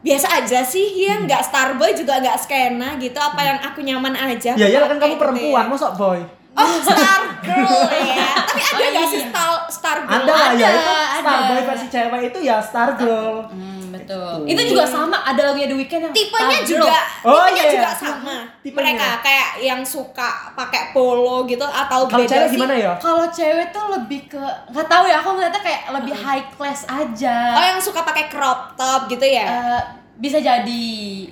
biasa 0.00 0.26
aja 0.37 0.59
sih 0.61 0.83
ya 0.99 1.14
nggak 1.17 1.38
starboy 1.41 1.95
juga 1.95 2.19
nggak 2.19 2.35
skena 2.37 2.99
gitu 2.99 3.14
apa 3.14 3.38
yang 3.41 3.59
aku 3.62 3.79
nyaman 3.81 4.11
aja 4.17 4.50
Ya 4.52 4.67
ya 4.67 4.83
kan 4.83 4.99
kamu 4.99 5.14
gitu 5.14 5.23
perempuan, 5.23 5.62
ya. 5.62 5.71
mosok 5.71 5.93
boy. 5.95 6.19
oh 6.52 6.75
star 6.83 7.23
girl 7.41 7.87
ya 7.88 8.35
tapi 8.45 8.83
ada 8.83 8.83
Oh, 8.83 8.91
nggak 8.93 8.99
iya. 8.99 9.05
sih 9.09 9.23
star 9.25 9.50
star 9.71 9.97
girl 10.02 10.21
Ada 10.21 10.33
lah 10.35 10.50
ya 10.52 10.69
itu 10.69 10.91
ada. 10.91 11.21
Starboy 11.23 11.61
versi 11.64 11.87
cewek 11.88 12.21
itu 12.29 12.38
ya 12.43 12.57
Star 12.59 12.91
Girl. 12.93 13.47
Hmm, 13.47 13.72
betul. 14.02 14.38
Itu 14.44 14.62
juga 14.66 14.85
sama 14.85 15.16
ada 15.18 15.40
lagunya 15.44 15.66
The 15.66 15.76
Weeknd 15.76 16.02
yang 16.02 16.12
tipenya 16.12 16.59
juga 16.62 16.99
Oh, 17.21 17.42
tipenya 17.42 17.62
iya. 17.62 17.73
juga 17.73 17.90
sama 17.92 18.35
Tipenya. 18.59 18.76
mereka 18.92 19.09
kayak 19.21 19.49
yang 19.61 19.80
suka 19.82 20.28
pakai 20.52 20.90
polo 20.90 21.44
gitu 21.44 21.62
atau 21.62 22.04
Kalau 22.04 22.18
beda 22.18 22.28
cewek 22.28 22.47
sih 22.47 22.54
gimana 22.54 22.75
ya? 22.75 22.92
Kalau 22.97 23.26
cewek 23.26 23.66
tuh 23.68 23.85
lebih 23.90 24.21
ke 24.28 24.42
nggak 24.68 24.87
tahu 24.87 25.04
ya, 25.04 25.16
aku 25.16 25.28
ngeliatnya 25.32 25.61
kayak 25.61 25.80
lebih 25.92 26.14
high 26.14 26.44
class 26.50 26.85
aja. 26.85 27.37
oh 27.52 27.64
yang 27.66 27.78
suka 27.78 28.02
pakai 28.02 28.26
crop 28.26 28.75
top 28.75 29.06
gitu 29.06 29.25
ya 29.25 29.44
Eh, 29.44 29.80
bisa 30.14 30.38
jadi, 30.38 30.90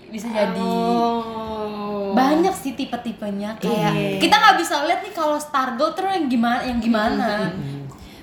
bisa 0.09 0.27
jadi. 0.27 0.59
oh. 0.61 2.11
Banyak 2.11 2.51
sih 2.53 2.75
tipe-tipenya 2.75 3.55
kayak 3.57 3.93
Iya. 3.93 4.19
kita 4.19 4.35
nggak 4.35 4.57
bisa 4.59 4.83
lihat 4.83 5.01
nih 5.01 5.13
kalau 5.13 5.37
star 5.37 5.75
girl 5.75 5.93
terus 5.93 6.11
yang 6.11 6.27
gimana, 6.27 6.61
yang 6.61 6.79
gimana. 6.79 7.55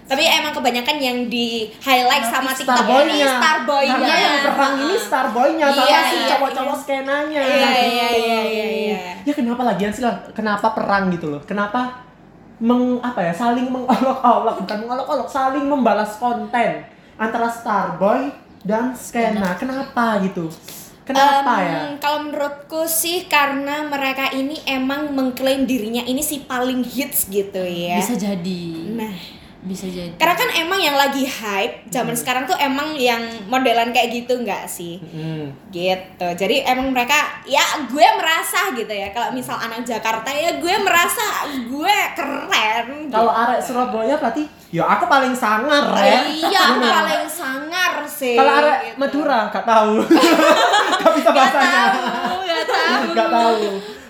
Tapi 0.08 0.24
emang 0.24 0.56
kebanyakan 0.56 0.98
yang 0.98 1.18
di 1.28 1.68
highlight 1.84 2.26
sama 2.26 2.56
TikTok 2.56 2.80
Starboy-nya. 2.80 3.12
ini 3.12 3.28
starboy-nya 3.28 3.96
Karena 4.00 4.16
yang 4.16 4.38
perang 4.48 4.74
ini 4.80 4.96
Starboy-nya 4.96 5.68
sama 5.68 5.84
Iya, 5.84 6.00
si 6.02 6.16
iya, 6.16 6.28
cowok-cowok 6.32 6.76
skenanya. 6.80 7.42
Iya, 7.44 7.52
gitu. 7.52 7.68
iya, 7.68 8.08
iya, 8.16 8.40
iya, 8.48 8.68
iya. 8.72 9.00
Ya 9.28 9.34
kenapa 9.36 9.62
lagian 9.68 9.92
sih 9.92 10.00
lah? 10.02 10.16
Kenapa 10.32 10.72
perang 10.72 11.12
gitu 11.12 11.28
loh? 11.28 11.42
Kenapa 11.44 12.08
meng 12.58 12.98
apa 13.06 13.22
ya 13.22 13.34
saling 13.36 13.70
mengolok-olok 13.70 14.66
bukan 14.66 14.78
mengolok-olok 14.82 15.30
saling 15.30 15.62
membalas 15.70 16.18
konten 16.18 16.82
antara 17.14 17.46
Starboy 17.54 18.34
dan 18.66 18.98
skena 18.98 19.54
kenapa 19.54 20.18
gitu 20.26 20.50
kenapa 21.06 21.54
Em, 21.62 21.70
ya 21.70 21.78
Kalau 22.02 22.26
menurutku 22.26 22.90
sih 22.90 23.30
karena 23.30 23.86
mereka 23.86 24.34
ini 24.34 24.58
emang 24.66 25.14
mengklaim 25.14 25.70
dirinya 25.70 26.02
ini 26.02 26.20
si 26.20 26.44
paling 26.44 26.82
hits 26.82 27.30
gitu 27.30 27.62
ya. 27.62 28.02
Bisa 28.02 28.18
jadi. 28.18 28.66
Nah, 28.92 29.14
Bisa 29.68 29.86
jadi. 29.86 30.16
karena 30.16 30.34
kan 30.34 30.50
emang 30.56 30.80
yang 30.80 30.96
lagi 30.96 31.24
hype 31.24 31.86
zaman 31.88 32.14
sekarang 32.14 32.44
tuh 32.44 32.56
emang 32.56 32.96
yang 32.96 33.20
modelan 33.46 33.92
kayak 33.92 34.10
gitu 34.16 34.40
nggak 34.40 34.64
sih? 34.66 34.98
Hmm. 35.04 35.52
Gitu. 35.68 36.28
Jadi 36.34 36.64
emang 36.64 36.90
mereka 36.90 37.14
ya 37.44 37.60
gue 37.84 38.08
merasa 38.16 38.72
gitu 38.72 38.90
ya. 38.90 39.12
Kalau 39.12 39.30
misal 39.30 39.56
anak 39.56 39.84
Jakarta 39.84 40.30
ya 40.30 40.56
gue 40.56 40.76
merasa 40.78 41.22
gue 41.46 41.96
keren. 42.14 42.88
kalau 43.08 43.28
gitu. 43.28 43.42
arek 43.42 43.60
Surabaya 43.60 44.16
berarti 44.16 44.44
ya 44.68 44.84
aku 44.86 45.06
paling 45.06 45.32
sangar 45.32 45.84
Oh, 45.86 45.96
ya 45.98 46.24
iya, 46.26 46.60
aku 46.70 46.84
paling 46.98 47.24
sangar 47.26 47.94
sih. 48.04 48.36
kalau 48.36 48.52
arek 48.58 48.78
gitu. 48.86 48.96
Madura 48.98 49.40
gak 49.48 49.64
tahu 49.64 49.94
gak 51.00 51.12
bisa 51.14 51.30
bahasanya 51.30 51.84
tahu, 51.90 52.36
nggak 52.42 52.66
tahu. 52.66 53.04
nggak 53.14 53.30
tahu 53.30 53.64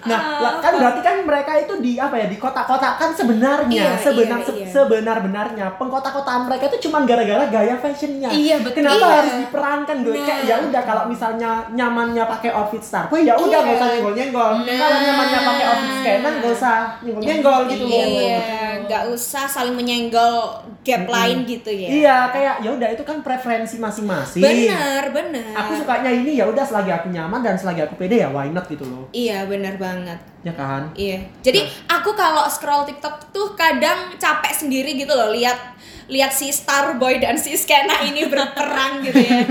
nah 0.09 0.21
lah, 0.37 0.53
kan 0.57 0.73
berarti 0.73 1.01
kan 1.01 1.15
mereka 1.21 1.51
itu 1.55 1.73
di 1.77 1.91
apa 1.95 2.15
ya 2.15 2.25
di 2.25 2.37
kota-kotakan 2.37 3.09
sebenarnya 3.11 3.83
Iya, 3.85 3.93
sebenar 3.97 4.39
iya, 4.39 4.53
iya. 4.53 4.67
sebenar-benarnya 4.67 5.65
pengkota-kotaan 5.75 6.41
mereka 6.43 6.63
itu 6.67 6.87
cuma 6.87 7.03
gara-gara 7.03 7.45
gaya 7.47 7.75
fashionnya 7.75 8.29
Iya, 8.29 8.55
betul. 8.59 8.81
kenapa 8.81 8.97
Iya. 9.01 9.15
harus 9.17 9.33
diperankan 9.39 9.97
gue 10.01 10.13
kayak 10.15 10.25
Nah. 10.37 10.45
ya 10.45 10.55
udah 10.61 10.81
kalau 10.83 11.03
misalnya 11.05 11.49
nyamannya 11.69 12.23
pakai 12.25 12.49
outfit 12.51 12.81
starboy 12.81 13.21
ya 13.21 13.33
udah 13.33 13.47
Iya. 13.49 13.59
nggak 13.61 13.75
usah 13.75 13.87
nyenggol-nyenggol 13.89 14.51
Nah. 14.57 14.77
kalau 14.77 14.97
nyamannya 14.99 15.39
pakai 15.43 15.65
outfit 15.65 15.93
scanan 15.97 16.33
nggak 16.37 16.53
usah 16.53 16.75
nyenggol-nyenggol 17.01 17.59
gitu 17.67 17.83
Iya, 17.87 18.39
nggak 18.87 19.03
usah 19.11 19.45
saling 19.45 19.75
menyenggol 19.75 20.63
gap 20.81 21.03
lain 21.05 21.43
gitu 21.43 21.67
ya. 21.67 21.87
Iya, 21.91 22.17
kayak 22.31 22.55
ya 22.63 22.69
udah 22.71 22.89
itu 22.95 23.03
kan 23.03 23.19
preferensi 23.19 23.75
masing-masing. 23.77 24.39
Bener, 24.41 25.11
bener. 25.11 25.51
Aku 25.53 25.75
sukanya 25.77 26.07
ini 26.07 26.39
ya 26.39 26.47
udah 26.47 26.63
selagi 26.63 26.89
aku 26.95 27.11
nyaman 27.11 27.43
dan 27.43 27.59
selagi 27.59 27.83
aku 27.83 27.99
pede 27.99 28.23
ya 28.23 28.31
why 28.31 28.47
not 28.47 28.65
gitu 28.71 28.87
loh. 28.87 29.11
Iya, 29.11 29.43
bener 29.45 29.75
banget. 29.75 30.17
Ya 30.41 30.53
kan? 30.55 30.95
Iya. 30.95 31.27
Jadi 31.43 31.67
aku 31.91 32.15
kalau 32.15 32.47
scroll 32.47 32.87
TikTok 32.87 33.35
tuh 33.35 33.53
kadang 33.59 34.15
capek 34.15 34.53
sendiri 34.55 34.95
gitu 34.95 35.11
loh 35.11 35.35
lihat 35.35 35.59
lihat 36.07 36.31
si 36.31 36.47
Starboy 36.49 37.19
dan 37.19 37.35
si 37.35 37.53
Skena 37.59 37.99
ini 38.07 38.25
berperang 38.31 38.99
gitu 39.05 39.19
ya. 39.19 39.43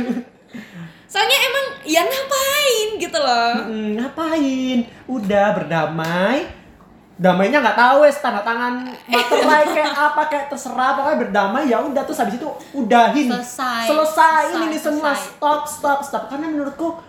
Soalnya 1.06 1.38
emang 1.48 1.66
ya 1.86 2.02
ngapain 2.02 2.88
gitu 2.98 3.18
loh. 3.20 3.54
Mm, 3.70 3.88
ngapain? 4.00 4.78
Udah 5.06 5.46
berdamai. 5.54 6.65
Damainya 7.16 7.58
nggak 7.58 7.75
tahu 7.75 7.96
wes 8.02 8.20
tanda 8.20 8.40
tangan 8.40 8.85
materai 9.02 9.64
kayak 9.66 9.88
apa 9.88 10.23
kayak 10.26 10.46
terserah 10.46 10.92
pokoknya 10.94 11.18
berdamai 11.18 11.64
ya 11.64 11.80
udah 11.80 12.04
terus 12.04 12.20
habis 12.20 12.37
itu 12.37 12.44
udahin 12.73 13.32
Selesai. 13.32 13.88
selesai 13.88 14.40
ini 14.44 14.52
Selesai, 14.52 14.68
nih 14.68 14.80
semua 14.82 15.11
selesai. 15.11 15.25
stop 15.32 15.61
stop 15.64 15.99
stop 16.00 16.23
karena 16.28 16.46
menurutku 16.46 17.00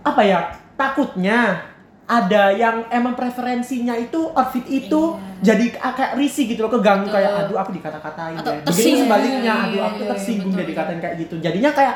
apa 0.00 0.22
ya 0.22 0.40
takutnya 0.72 1.60
ada 2.02 2.48
yang 2.50 2.88
emang 2.88 3.12
preferensinya 3.12 3.92
itu 3.92 4.30
outfit 4.30 4.64
itu 4.64 5.02
jadi 5.38 5.68
kayak 5.74 6.14
risih 6.14 6.46
gitu 6.46 6.62
loh 6.62 6.72
keganggu 6.72 7.04
Betul. 7.04 7.18
kayak 7.18 7.30
aduh 7.42 7.56
aku 7.58 7.70
dikata-katain 7.74 8.32
ya. 8.32 8.40
Begitu 8.40 8.64
tersinggung. 8.64 9.04
sebaliknya 9.04 9.54
aduh 9.60 9.80
aku 9.84 10.00
Iya, 10.00 10.08
tersinggung 10.08 10.48
betul, 10.48 10.58
jadi 10.58 10.70
dikatain 10.70 10.98
kayak 10.98 11.14
gitu 11.20 11.34
jadinya 11.38 11.70
kayak 11.70 11.94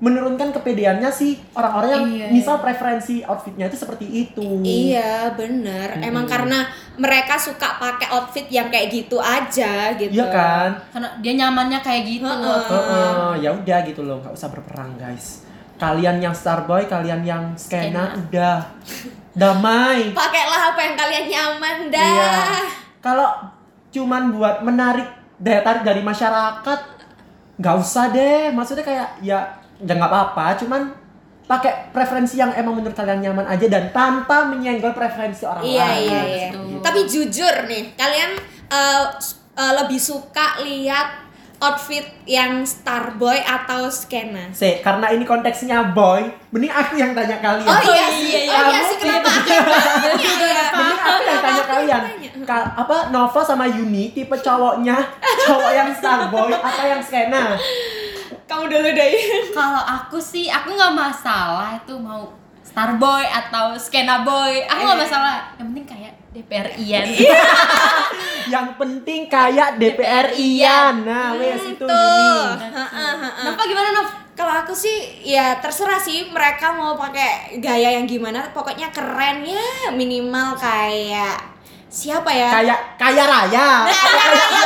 menurunkan 0.00 0.48
kepedeannya 0.50 1.12
sih 1.12 1.36
orang-orang 1.52 1.90
yang 1.92 2.04
Iya, 2.08 2.26
misal 2.32 2.56
preferensi 2.58 3.20
outfitnya 3.20 3.68
itu 3.68 3.76
seperti 3.76 4.06
itu 4.08 4.64
Iya, 4.64 5.36
bener. 5.36 6.00
Emang 6.00 6.24
karena 6.24 6.64
mereka 6.96 7.36
suka 7.36 7.76
pakai 7.76 8.08
outfit 8.10 8.48
yang 8.48 8.72
kayak 8.72 8.88
gitu 8.88 9.20
aja 9.20 9.92
gitu. 9.94 10.16
Iya 10.16 10.26
kan 10.32 10.70
Karena 10.90 11.08
dia 11.20 11.32
nyamannya 11.36 11.80
kayak 11.80 12.02
gitu. 12.02 12.24
Heeh. 12.24 12.48
outfitnya. 12.48 13.04
Heeh, 13.12 13.32
ya 13.44 13.50
udah 13.52 13.78
gitu 13.84 14.00
loh 14.02 14.16
nggak 14.18 14.32
usah 14.32 14.48
berperang 14.48 14.96
guys 14.96 15.44
kalian 15.76 16.20
yang 16.20 16.32
starboy 16.32 16.84
kalian 16.84 17.24
yang 17.24 17.44
skena 17.56 18.12
Skena. 18.12 18.20
udah 18.20 18.56
damai 19.32 20.12
Pakailah 20.16 20.62
apa 20.72 20.80
yang 20.80 20.94
kalian 20.94 21.24
nyaman 21.26 21.76
dah. 21.88 22.04
Iya. 22.04 22.32
Kalau 23.00 23.28
cuman 23.88 24.28
buat 24.30 24.60
menarik 24.60 25.08
daya 25.36 25.64
tarik 25.64 25.82
dari 25.82 26.04
masyarakat, 26.04 26.80
nggak 27.56 27.76
usah 27.76 28.12
deh. 28.12 28.52
Maksudnya 28.52 28.84
kayak 28.84 29.08
ya 29.20 29.40
ya 29.80 29.92
nggak 29.92 30.06
apa-apa, 30.06 30.46
cuman 30.56 30.82
pakai 31.42 31.90
preferensi 31.90 32.36
yang 32.36 32.52
emang 32.52 32.74
menurut 32.74 32.92
kalian 32.92 33.18
nyaman 33.20 33.42
aja 33.44 33.66
dan 33.66 33.90
tanpa 33.90 34.46
menyenggol 34.46 34.92
preferensi 34.92 35.42
orang 35.42 35.60
Iya 35.60 35.82
lain. 35.84 35.98
iya 36.04 36.20
iya. 36.22 36.48
betul. 36.48 36.78
Tapi 36.80 37.00
jujur 37.04 37.54
nih, 37.66 37.82
kalian 37.92 38.30
eh, 38.68 39.04
s- 39.16 39.34
eh, 39.52 39.72
lebih 39.74 39.98
suka 39.98 40.60
lihat 40.60 41.26
outfit 41.58 42.00
yang 42.24 42.62
Starboy 42.62 43.36
atau 43.36 43.84
Skena? 43.86 44.48
Se, 44.50 44.78
karena 44.78 45.10
ini 45.10 45.24
konteksnya 45.24 45.90
boy, 45.90 46.22
mending 46.48 46.70
aku 46.70 46.96
yang 46.96 47.12
tanya 47.12 47.36
kalian. 47.36 47.66
Oh 47.66 47.80
iya 47.84 48.06
Oh, 48.06 48.10
sih, 48.10 48.26
iya, 48.26 48.40
iya. 48.40 48.52
oh 48.54 48.62
iya 48.62 48.78
Kamu 48.78 48.86
sih 48.86 48.96
kenapa 48.96 49.28
aku 49.28 49.48
yang 49.50 49.66
tanya 49.66 49.90
ya? 50.46 50.64
Mending 50.70 51.00
aku 51.02 51.20
yang 51.22 51.42
tanya 51.42 51.64
kalian. 51.66 52.02
Ka- 52.40 52.72
apa 52.74 52.96
Nova 53.10 53.40
sama 53.42 53.66
Yuni 53.66 54.10
tipe 54.10 54.32
cowoknya 54.34 54.96
cowok 55.42 55.70
yang 55.70 55.88
starboy 55.92 56.48
apa 56.50 56.82
yang 56.86 57.00
skena? 57.00 57.52
Kamu 58.50 58.66
dulu 58.66 58.88
deh. 58.90 59.10
Kalau 59.58 59.78
aku 59.78 60.18
sih, 60.18 60.50
aku 60.50 60.74
nggak 60.74 60.90
masalah 60.90 61.78
itu 61.78 61.94
mau 61.94 62.34
Starboy 62.66 63.22
atau 63.22 63.78
Skena 63.78 64.26
Boy. 64.26 64.66
Aku 64.66 64.82
nggak 64.82 65.00
masalah. 65.06 65.54
Yang 65.54 65.66
penting 65.70 65.86
kayak 65.86 66.12
DPR 66.34 66.68
Ian. 66.74 67.06
Yang 68.54 68.68
penting 68.74 69.20
kayak 69.30 69.78
DPR 69.78 70.34
Ian. 70.34 71.06
Nah, 71.06 71.38
wes 71.38 71.62
itu 71.62 71.86
Tuh. 71.86 72.46
Nova 73.46 73.62
gimana 73.62 73.88
Nov? 73.94 74.08
Kalau 74.34 74.56
aku 74.66 74.72
sih 74.72 75.20
ya 75.20 75.60
terserah 75.60 76.00
sih 76.00 76.32
mereka 76.32 76.72
mau 76.72 76.96
pakai 76.96 77.60
gaya 77.60 77.92
yang 78.00 78.08
gimana, 78.08 78.48
pokoknya 78.50 78.88
keren 78.88 79.44
ya 79.44 79.92
minimal 79.92 80.56
kayak 80.56 81.36
siapa 81.86 82.30
ya? 82.32 82.48
Kayak 82.48 82.80
kaya 82.96 83.24
raya. 83.28 83.68
Kaya 83.84 84.24
raya 84.32 84.62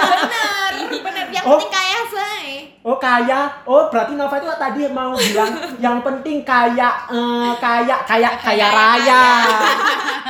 bener, 0.78 1.00
bener. 1.02 1.26
Yang 1.34 1.44
Oh. 1.44 1.58
penting 1.58 1.72
kaya 1.72 1.83
say. 1.83 1.83
Oh 2.84 3.00
kaya, 3.00 3.48
oh 3.64 3.88
berarti 3.88 4.12
Nova 4.12 4.36
itu 4.36 4.44
tadi 4.60 4.84
mau 4.92 5.16
bilang 5.16 5.56
yang 5.84 6.04
penting 6.04 6.44
kaya, 6.44 7.08
eh, 7.08 7.52
kaya, 7.56 7.96
kaya, 8.04 8.36
kaya 8.36 8.66
raya. 8.68 9.24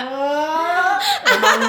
Oh, 0.06 0.94
emang, 1.34 1.60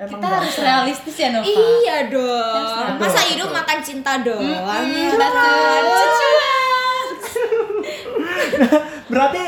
emang 0.00 0.08
Kita 0.16 0.26
harus 0.32 0.56
realistis 0.64 1.16
ya 1.20 1.28
Nova. 1.28 1.44
Iya 1.44 2.08
dong. 2.08 2.96
Masa 2.96 3.20
hidup 3.28 3.52
makan 3.52 3.78
cinta 3.84 4.24
doang. 4.24 4.40
Mm-mm, 4.40 4.96
ya 4.96 5.12
betul. 5.12 5.84
Berarti 9.12 9.44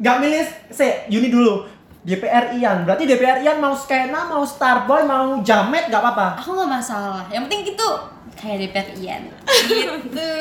nggak 0.00 0.16
milih, 0.24 0.44
se 0.72 1.04
Yuni 1.12 1.28
dulu. 1.28 1.68
DPR 2.04 2.52
Ian, 2.52 2.84
berarti 2.84 3.04
DPR 3.04 3.40
Ian 3.40 3.58
mau 3.58 3.72
skena, 3.72 4.28
mau 4.28 4.44
Starboy, 4.44 5.02
mau 5.02 5.40
jamet 5.40 5.88
nggak 5.88 5.98
apa-apa. 5.98 6.28
Aku 6.36 6.52
nggak 6.52 6.68
masalah. 6.70 7.24
Yang 7.32 7.42
penting 7.48 7.62
itu 7.72 7.88
kayak 8.34 8.56
DPR 8.60 8.88
Ian. 8.94 9.22
Gitu. 9.64 10.32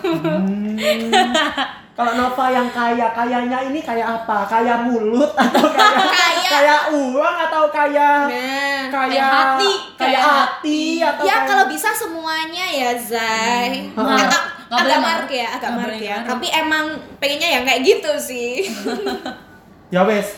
Hmm. 0.00 0.80
Kalau 1.94 2.12
Nova 2.16 2.50
yang 2.50 2.66
kaya, 2.68 3.12
kayanya 3.12 3.62
ini 3.62 3.78
kayak 3.78 4.02
apa? 4.02 4.48
Kayak 4.48 4.82
mulut 4.82 5.30
atau 5.30 5.62
kayak 5.70 5.94
Kaya. 6.18 6.48
kayak 6.50 6.80
uang 6.90 7.36
atau 7.44 7.64
kayak 7.70 8.18
Nah, 8.26 8.82
kayak 8.88 9.12
kayak 9.12 9.28
hati, 9.30 9.72
kayak 9.94 10.10
kayak 10.10 10.24
hati 10.26 10.82
atau 10.98 11.22
ya 11.22 11.28
kayak- 11.30 11.46
kalau 11.46 11.64
bisa 11.68 11.88
semuanya 11.92 12.66
ya 12.66 12.90
Zai. 12.98 13.92
Hmm. 13.92 14.08
Atau 14.66 14.74
agak 14.74 14.98
maruk 14.98 15.30
ya 15.30 15.46
agak 15.54 15.70
boleh 15.70 16.00
ya 16.00 16.16
tapi 16.26 16.50
emang 16.50 16.86
pengennya 17.22 17.46
yang 17.52 17.62
kayak 17.62 17.84
gitu 17.84 18.10
sih 18.18 18.66
Ya 19.94 20.02
wes. 20.02 20.34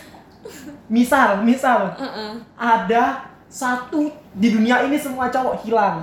Misal, 0.87 1.41
misal 1.41 1.95
Heeh. 1.95 2.33
ada 2.55 3.27
satu 3.47 4.07
di 4.33 4.49
dunia 4.49 4.83
ini 4.83 4.95
semua 4.95 5.27
cowok 5.27 5.63
hilang. 5.63 6.03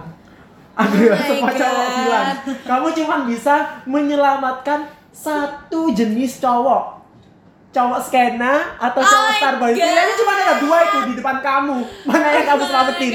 Ada 0.74 0.90
Oh 0.90 1.22
semua 1.24 1.52
cowok 1.52 1.86
God. 1.86 1.98
hilang. 1.98 2.28
Kamu 2.64 2.88
cuma 2.94 3.16
bisa 3.24 3.56
menyelamatkan 3.86 4.80
satu 5.10 5.92
jenis 5.92 6.38
cowok. 6.38 7.00
Cowok 7.70 8.00
skena 8.02 8.78
atau 8.78 8.98
Oh 8.98 9.06
cowok 9.06 9.28
my 9.28 9.38
starboy. 9.38 9.72
Pilihannya 9.72 10.16
cuma 10.16 10.32
ada 10.36 10.56
dua 10.58 10.78
itu 10.84 10.98
di 11.06 11.14
depan 11.16 11.38
kamu. 11.40 11.78
Mana 12.04 12.26
yang 12.32 12.46
kamu 12.48 12.64
selamatin? 12.64 13.12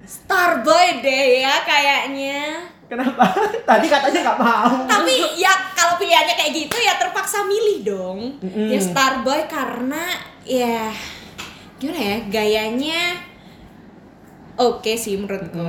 Starboy 0.00 0.86
deh 1.00 1.24
ya 1.40 1.62
kayaknya 1.62 2.66
Kenapa? 2.86 3.22
Tadi 3.70 3.86
katanya 3.86 4.18
nggak 4.24 4.38
mau. 4.40 4.74
tapi 4.84 5.14
ya 5.38 5.54
kalau 5.70 5.94
pilihannya 5.94 6.34
kayak 6.34 6.50
gitu 6.52 6.74
ya 6.76 6.98
terpaksa 6.98 7.46
milih 7.46 7.86
dong 7.86 8.18
Mm-mm. 8.42 8.66
ya 8.66 8.82
Starboy 8.82 9.46
karena 9.46 10.10
ya 10.42 10.90
gimana 11.76 12.00
ya 12.00 12.16
gayanya 12.28 13.02
oke 14.56 14.92
sih 14.92 15.16
menurutku 15.16 15.64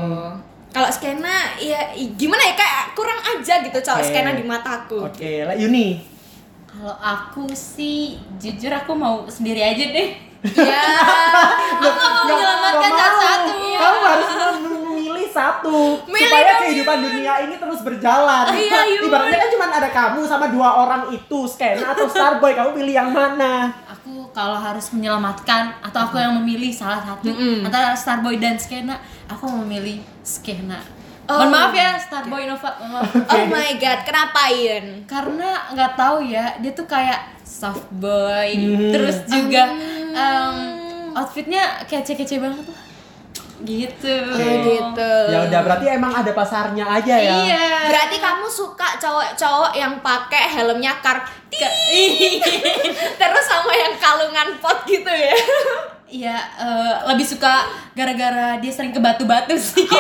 kalau 0.72 0.88
skena 0.88 1.56
ya 1.60 1.80
gimana 2.16 2.40
ya 2.42 2.56
kayak 2.56 2.96
kurang 2.96 3.20
aja 3.20 3.60
gitu 3.60 3.76
cowok 3.76 4.00
Oke. 4.00 4.08
skena 4.08 4.32
di 4.32 4.44
mataku 4.44 5.04
Oke, 5.04 5.44
lah 5.44 5.52
Yuni. 5.52 6.00
Kalau 6.64 6.96
aku 6.96 7.52
sih 7.52 8.16
jujur 8.40 8.72
aku 8.72 8.96
mau 8.96 9.28
sendiri 9.28 9.60
aja 9.60 9.92
deh. 9.92 10.16
ya 10.56 10.80
Aku 11.84 12.00
mau 12.00 12.24
menyelamatkan 12.24 12.92
satu-satu. 12.96 13.52
Kamu 13.76 14.00
harus 14.08 14.28
memilih 14.64 15.28
satu 15.28 16.00
Milih 16.08 16.24
supaya 16.24 16.44
dong, 16.48 16.60
kehidupan 16.64 16.98
Yuni. 16.98 17.08
dunia 17.12 17.34
ini 17.44 17.56
terus 17.60 17.80
berjalan. 17.84 18.46
Iya, 18.56 18.80
Yuni. 18.88 19.06
Ibaratnya 19.12 19.38
kan 19.38 19.50
cuma 19.52 19.66
ada 19.68 19.90
kamu 19.92 20.20
sama 20.24 20.46
dua 20.48 20.70
orang 20.80 21.02
itu, 21.12 21.40
skena 21.44 21.92
atau 21.92 22.08
starboy. 22.08 22.56
Kamu 22.56 22.72
pilih 22.72 22.96
yang 22.96 23.12
mana? 23.12 23.76
Aku 24.02 24.26
kalau 24.34 24.58
harus 24.58 24.90
menyelamatkan 24.92 25.78
atau 25.78 26.02
aku 26.02 26.18
yang 26.18 26.34
memilih 26.34 26.74
salah 26.74 26.98
satu 27.00 27.30
Mm-mm. 27.30 27.62
antara 27.62 27.94
Starboy 27.94 28.42
dan 28.42 28.58
Skena, 28.58 28.98
aku 29.30 29.46
memilih 29.62 30.02
Skena. 30.20 30.82
Oh. 31.30 31.38
Mohon 31.38 31.50
maaf 31.54 31.72
ya 31.72 31.90
Starboy 31.96 32.50
Nova, 32.50 32.82
maaf. 32.82 33.06
oh 33.30 33.46
my 33.46 33.78
god 33.78 34.02
kenapa 34.02 34.50
Yun 34.50 35.06
Karena 35.06 35.70
nggak 35.70 35.94
tahu 35.94 36.26
ya, 36.26 36.58
dia 36.58 36.74
tuh 36.74 36.90
kayak 36.90 37.30
soft 37.46 37.86
boy, 37.94 38.50
Hmm. 38.50 38.90
terus 38.90 39.22
juga 39.28 39.70
Hmm. 39.70 40.18
em, 40.18 40.56
outfitnya 41.14 41.62
kece-kece 41.86 42.42
banget 42.42 42.66
lah. 42.66 42.81
Gitu. 43.62 44.16
Oh, 44.26 44.56
gitu 44.62 45.12
Ya 45.30 45.46
udah 45.46 45.60
berarti 45.62 45.86
emang 45.88 46.12
ada 46.12 46.32
pasarnya 46.34 46.86
aja 46.86 47.16
ya. 47.16 47.36
Iya. 47.46 47.66
berarti 47.88 48.18
kamu 48.18 48.48
suka 48.48 48.98
cowok-cowok 48.98 49.72
yang 49.74 49.94
pakai 50.00 50.50
helmnya 50.50 50.94
karti 51.00 51.62
terus 53.22 53.46
sama 53.46 53.74
yang 53.74 53.94
kalungan 53.98 54.58
pot 54.58 54.82
gitu 54.86 55.10
ya 55.10 55.36
Iya, 56.12 56.36
eh, 56.60 56.94
lebih 57.08 57.24
suka 57.24 57.64
gara-gara 57.96 58.60
dia 58.60 58.68
sering 58.68 58.92
ke 58.92 59.00
batu-batu 59.00 59.56
sih. 59.56 59.88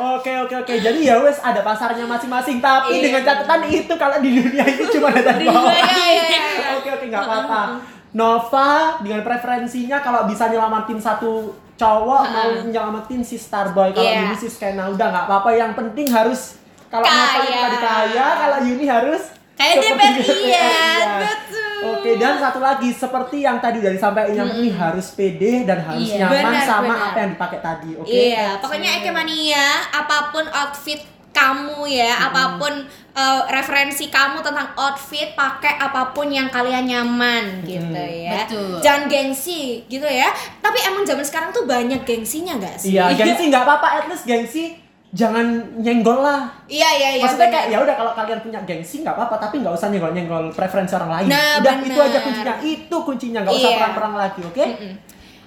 Oke 0.00 0.32
oke 0.32 0.54
oke. 0.64 0.74
Jadi 0.80 1.04
ya 1.04 1.20
wes 1.20 1.36
ada 1.44 1.60
pasarnya 1.60 2.08
masing-masing. 2.08 2.56
Tapi 2.56 2.96
Iya. 2.96 3.04
dengan 3.04 3.20
catatan 3.20 3.60
itu 3.68 3.92
kalau 4.00 4.16
di 4.24 4.32
dunia 4.32 4.64
ini 4.64 4.84
cuma 4.88 5.12
ada 5.12 5.36
orang. 5.36 5.76
iya, 5.76 6.08
iya, 6.08 6.24
iya. 6.24 6.40
Oke 6.80 6.88
oke 6.88 7.04
nggak 7.08 7.20
apa-apa. 7.20 7.60
Nova 8.12 8.98
dengan 8.98 9.22
preferensinya 9.22 9.98
kalau 9.98 10.26
bisa 10.26 10.46
nyelamatin 10.46 10.98
satu 10.98 11.48
cowok 11.74 12.22
mau 12.26 12.48
nyelamatin 12.64 13.22
si 13.22 13.36
Starboy. 13.36 13.90
Kalau 13.90 14.04
Iya. 14.04 14.26
Yuni 14.26 14.36
si 14.36 14.48
Skena 14.48 14.88
udah 14.88 15.06
nggak 15.08 15.24
apa-apa. 15.26 15.50
Yang 15.52 15.72
penting 15.74 16.06
harus 16.08 16.40
kalau 16.86 17.06
Nova 17.06 17.38
tadi 17.38 17.76
kaya, 17.78 18.26
kalau 18.36 18.58
Yuni 18.62 18.86
harus 18.86 19.22
Kayak 19.52 19.76
seperti 19.84 20.20
DPR, 20.24 20.40
iya, 20.48 20.68
betul. 21.20 21.68
Oke, 21.92 22.10
dan 22.16 22.34
satu 22.36 22.58
lagi 22.58 22.88
seperti 22.90 23.36
yang 23.40 23.56
tadi 23.56 23.76
udah 23.78 23.92
disampaikan 23.92 24.32
yang 24.34 24.48
penting 24.48 24.72
harus 24.72 25.06
pede 25.12 25.52
dan 25.64 25.78
harus 25.80 26.00
Iya. 26.02 26.16
nyaman 26.24 26.40
Benar, 26.48 26.64
sama 26.64 26.84
benar. 26.88 27.04
apa 27.06 27.18
yang 27.18 27.30
dipakai 27.30 27.58
tadi. 27.60 27.90
Oke. 27.94 28.08
Iya, 28.10 28.46
pokoknya 28.56 28.90
Ekemania, 28.98 29.66
apa 29.92 30.16
pun 30.30 30.44
outfit 30.46 31.00
kamu 31.30 31.86
ya, 31.86 32.26
apa 32.26 32.58
pun 32.58 32.74
uh, 33.14 33.40
referensi 33.48 34.10
kamu 34.10 34.42
tentang 34.42 34.74
outfit, 34.74 35.30
pakai 35.32 35.78
apa 35.78 36.10
pun 36.10 36.26
yang 36.26 36.50
kalian 36.50 36.86
nyaman 36.86 37.62
gitu 37.62 37.94
ya. 37.94 38.44
Betul. 38.44 38.82
Jangan 38.82 39.02
gengsi 39.06 39.86
gitu 39.86 40.06
ya. 40.06 40.26
Tapi 40.58 40.78
emang 40.84 41.06
zaman 41.06 41.22
sekarang 41.22 41.50
tuh 41.50 41.64
banyak 41.64 42.02
gengsinya 42.02 42.58
gak 42.58 42.76
sih? 42.82 42.98
Iya, 42.98 43.14
gengsi 43.18 43.46
nggak 43.46 43.62
apa-apa, 43.62 43.86
at 44.02 44.04
least 44.10 44.26
gengsi 44.26 44.74
jangan 45.10 45.42
nyenggol 45.78 46.22
lah. 46.22 46.46
Iya, 46.70 46.86
iya, 46.94 47.08
iya. 47.18 47.22
Maksudnya 47.26 47.50
benar. 47.50 47.56
kayak 47.58 47.66
ya 47.66 47.78
udah 47.82 47.94
kalau 47.98 48.12
kalian 48.14 48.40
punya 48.42 48.60
gengsi 48.62 49.02
nggak 49.02 49.14
apa-apa, 49.14 49.36
tapi 49.38 49.54
nggak 49.58 49.74
usah 49.74 49.90
nyenggol-nyenggol 49.90 50.44
preferensi 50.50 50.94
orang 50.94 51.10
lain. 51.10 51.26
Nah, 51.30 51.58
udah 51.58 51.74
benar. 51.78 51.90
itu 51.90 52.00
aja 52.00 52.18
kuncinya, 52.22 52.54
itu 52.60 52.96
kuncinya 53.02 53.38
nggak 53.42 53.54
usah 53.54 53.70
Iya. 53.70 53.78
perang-perang 53.78 54.14
lagi, 54.14 54.40
oke? 54.42 54.64
Mm-mm. 54.66 54.92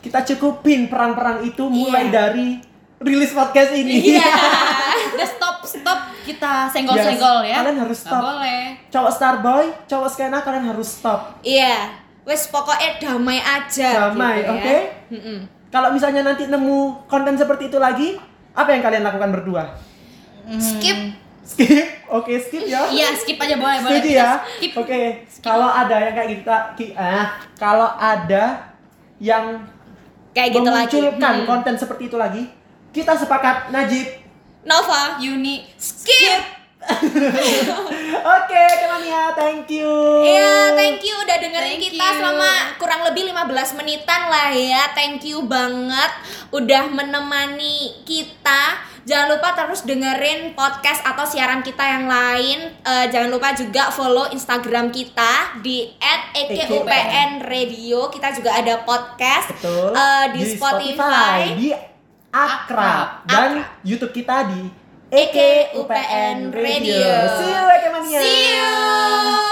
Kita 0.03 0.19
cukupin 0.27 0.91
perang-perang 0.91 1.43
itu 1.43 1.63
mulai 1.67 2.07
Iya. 2.07 2.11
dari 2.11 2.47
rilis 2.99 3.31
podcast 3.31 3.71
ini. 3.71 4.15
Iya. 4.15 4.31
Udah 5.15 5.27
stop 5.27 5.52
stop 5.73 5.99
kita 6.21 6.69
senggol-senggol 6.69 7.41
Yes, 7.41 7.49
ya. 7.49 7.57
kalian 7.59 7.79
harus 7.81 7.97
stop. 7.99 8.21
boleh. 8.21 8.61
Cowok 8.87 9.11
Starboy, 9.11 9.65
cowok 9.85 10.09
skena 10.09 10.39
kalian 10.39 10.65
harus 10.65 10.89
stop. 10.93 11.41
Iya. 11.41 11.89
Wes 12.23 12.47
pokoknya 12.47 12.95
damai 12.97 13.35
aja 13.37 14.07
Damai, 14.07 14.39
gitu 14.39 14.47
ya. 14.47 14.53
oke? 14.55 14.77
Mm-mm. 15.11 15.37
Kalau 15.67 15.89
misalnya 15.91 16.21
nanti 16.23 16.47
nemu 16.47 17.03
konten 17.05 17.35
seperti 17.35 17.67
itu 17.67 17.75
lagi, 17.75 18.15
apa 18.53 18.69
yang 18.69 18.79
kalian 18.79 19.03
lakukan 19.03 19.33
berdua? 19.33 19.63
Skip. 20.55 21.19
Skip, 21.43 22.07
oke 22.07 22.31
skip 22.39 22.63
ya. 22.63 22.87
Iya, 22.87 23.11
skip 23.19 23.35
aja 23.35 23.59
boleh, 23.59 23.83
boleh. 23.83 23.99
Ya? 24.07 24.39
Skip. 24.39 24.71
Oke, 24.79 25.27
kalau 25.43 25.67
ada 25.67 25.99
yang 25.99 26.15
kayak 26.15 26.29
gitu, 26.31 26.47
ah, 26.95 27.35
kalau 27.59 27.91
ada 27.93 28.71
yang 29.19 29.59
Kayak 30.31 30.49
gitu 30.55 30.69
lagi. 30.71 30.97
Hmm. 31.13 31.43
konten 31.43 31.75
seperti 31.75 32.07
itu 32.07 32.15
lagi, 32.15 32.47
kita 32.89 33.13
sepakat 33.13 33.69
Najib. 33.69 34.22
Nova. 34.63 35.19
Yuni 35.19 35.63
Skip. 35.75 36.63
Oke, 38.35 38.63
Kemania, 38.83 39.31
thank 39.35 39.71
you. 39.71 39.87
Iya, 40.23 40.75
thank 40.75 40.99
you 40.99 41.15
udah 41.15 41.37
dengerin 41.39 41.79
Thank 41.79 41.95
kita 41.95 42.05
you. 42.11 42.17
selama 42.19 42.49
kurang 42.75 43.01
lebih 43.07 43.31
15 43.31 43.79
menitan 43.79 44.27
lah 44.27 44.51
ya. 44.51 44.91
Thank 44.91 45.23
you 45.23 45.47
banget 45.47 46.11
udah 46.51 46.91
menemani 46.91 48.03
kita. 48.03 48.91
Jangan 49.03 49.35
lupa 49.35 49.51
terus 49.51 49.83
dengerin 49.83 50.55
podcast 50.55 51.03
atau 51.03 51.27
siaran 51.27 51.59
kita 51.59 51.83
yang 51.83 52.07
lain. 52.07 52.71
Eh, 52.83 53.05
jangan 53.11 53.31
lupa 53.31 53.51
juga 53.51 53.91
follow 53.91 54.31
Instagram 54.31 54.95
kita 54.95 55.59
di 55.59 55.91
@ekupn 56.31 57.43
radio. 57.43 58.07
Kita 58.07 58.31
juga 58.31 58.55
ada 58.55 58.79
podcast 58.87 59.51
Betul. 59.59 59.91
eh, 59.91 60.25
di, 60.31 60.41
Spotify. 60.55 61.39
di 61.55 61.92
Akrab, 62.33 63.29
dan 63.29 63.61
YouTube 63.85 64.09
kita 64.09 64.49
di 64.49 64.65
EK 65.13 65.37
UPN 65.77 66.49
Radio. 66.49 66.97
Radio. 66.97 67.13
See 67.37 67.53
you, 67.53 67.63
Ekemania. 67.77 68.19
See 68.25 68.41
you. 68.57 69.42